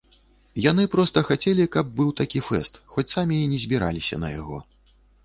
Яны 0.69 0.85
проста 0.93 1.21
хацелі, 1.27 1.67
каб 1.75 1.91
быў 1.99 2.09
такі 2.21 2.41
фэст, 2.47 2.81
хоць 2.95 3.05
самі 3.15 3.37
і 3.43 3.51
не 3.53 3.59
збіраліся 3.67 4.15
на 4.25 4.33
яго. 4.39 4.57